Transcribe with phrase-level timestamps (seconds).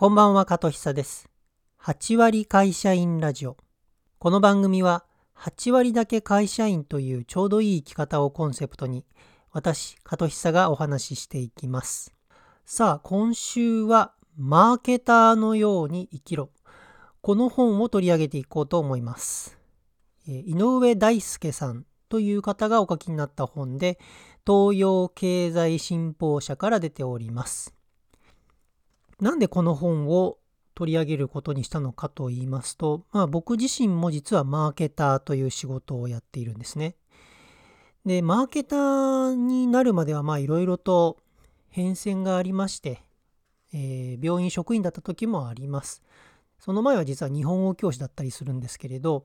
[0.00, 1.28] こんばんは、加藤久です。
[1.82, 3.56] 8割会社員ラジオ。
[4.20, 5.04] この番組は、
[5.36, 9.04] 8割だけ会社員というちょうどいい生き方をコンセプトに、
[9.50, 12.14] 私、加藤久がお話ししていきます。
[12.64, 16.50] さあ、今週は、マーケターのように生きろ。
[17.20, 19.58] この本を取り上げていこうと思います。
[20.28, 23.98] 井上大輔さんという方がお書きになった本で、
[24.46, 27.77] 東洋経済新報社から出ております。
[29.20, 30.38] なんでこの本を
[30.74, 36.94] 取り上げることにしたのかと言いますと、まあ、僕自身も実はマーケターという仕事をやっているんですね。
[38.06, 41.18] で、マーケターになるまではまあいろいろと
[41.68, 43.02] 変遷がありまして、
[43.72, 46.02] えー、病院職員だった時もあります。
[46.60, 49.24] その前は実は日本語教師だったりするんですけれど、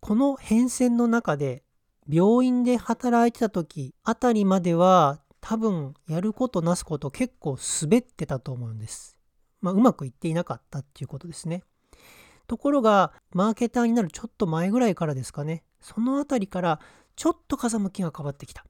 [0.00, 1.62] この変遷の中で
[2.08, 9.16] 病院で働いてた時あたりまでは多分やることなすこと結構滑ってたと思うんです。
[9.60, 11.62] まあ、うまくいっていなかったっていうことですね。
[12.48, 16.80] ところがマーケターになるちょっと前ぐらいからですかねその辺りから
[17.14, 18.66] ちょっと風向きが変わってきた。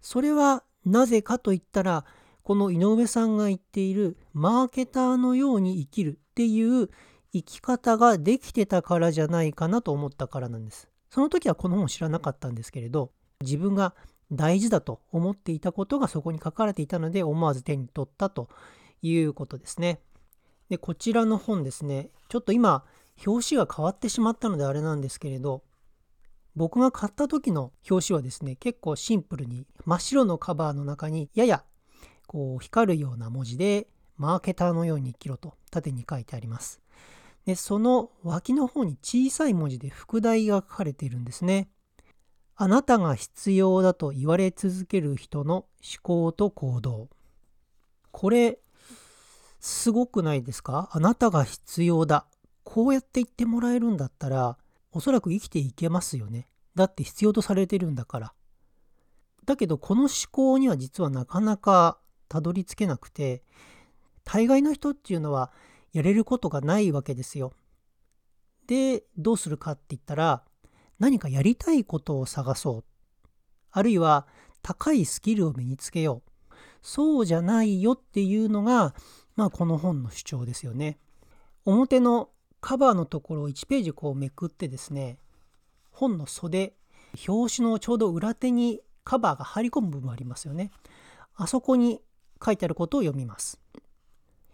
[0.00, 2.04] それはなぜかと言ったら
[2.42, 6.88] この井上さんが言っているマーケターのように生きるっていう
[7.32, 10.88] 生き方ができてたからじゃないかなと思ったからなんです。
[11.10, 13.94] その時はこの本を知らなかったんですけれど、自分が
[14.32, 18.48] 大事だと思っていたことがそこに書かれていたので、思わず手に取ったと
[19.02, 20.00] いうことですね。
[20.68, 22.84] で、こちらの本ですね、ちょっと今、
[23.26, 25.62] 表紙が変わってしまったのであれなんですけれど、
[26.54, 31.64] 僕が買った時の表紙はですね、結構シンプルに真っ白のカバーの中にやや
[32.26, 36.80] こう光るような文字でマーケターのように生きろと縦に書いてあります。
[37.46, 41.68] で、その脇の方に小さい文字で副題が書かれているんですね。
[42.54, 45.66] あなたが必要だと言われ続ける人の思
[46.02, 47.08] 考と行動。
[48.10, 48.58] これ、
[49.58, 50.88] すごくないですか？
[50.92, 52.26] あなたが必要だ。
[52.64, 54.58] こうやって言ってもらえるんだったら、
[54.92, 56.48] おそらく生きていけますよね。
[56.74, 58.34] だって必要とされてるんだから。
[59.44, 61.98] だけど、この思考には実はなかなか
[62.28, 63.42] たどり着けなくて、
[64.24, 65.50] 大概の人っていうのは
[65.92, 67.52] やれることがないわけですよ。
[68.66, 70.44] で、どうするかって言ったら、
[70.98, 72.84] 何かやりたいことを探そう。
[73.70, 74.26] あるいは、
[74.62, 76.54] 高いスキルを身につけよう。
[76.82, 78.94] そうじゃないよっていうのが、
[79.36, 80.98] まあこの本の主張ですよね。
[81.64, 82.30] 表の
[82.60, 85.18] カバーのところを1ページこうめくってですね、
[85.90, 86.74] 本の袖、
[87.26, 90.70] 表紙のちょうど裏手にカバーが入り込む部分ありますよね。
[91.34, 92.00] あそこに
[92.44, 93.60] 書いてあることを読みます。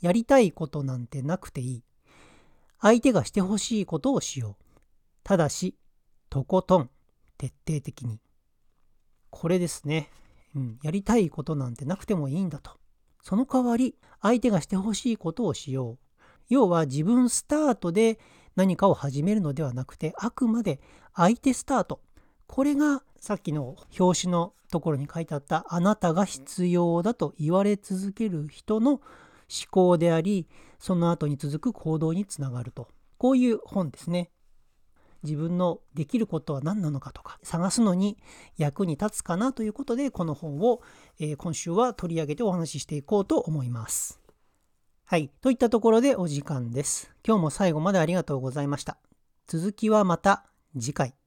[0.00, 1.82] やりたいことなんてなくていい。
[2.80, 4.64] 相手がしてほしいことをしよう。
[5.22, 5.74] ただし、
[6.34, 6.90] とことん、
[7.38, 8.18] 徹底的に。
[9.30, 10.10] これですね。
[10.56, 12.72] うん、やりたいことなんてなくてもいいんだと。
[13.22, 15.98] その代わり、相手がしてほしいことをしよう。
[16.48, 18.18] 要は自分スタートで
[18.56, 20.80] 何かを始めるのではなくて、あくまで
[21.14, 22.00] 相手スタート。
[22.48, 29.02] これがさっきの表紙のところに書いてあったあなたが必要だと言われ続ける人の思
[29.70, 30.48] 考であり
[30.80, 34.30] その後に続く行動につながるとこういう本ですね
[35.24, 38.16] 自分のできることは何なのかとか探すのに
[38.56, 40.82] 役に立つかなということでこの本を、
[41.18, 44.20] え、今週は取り上げてお話ししていこうと思います。
[45.06, 45.30] はい。
[45.40, 47.10] といったところでお時間です。
[47.26, 48.98] 今日も最後までありがとうございました。
[49.46, 50.46] 続きはまた
[50.78, 51.23] 次回。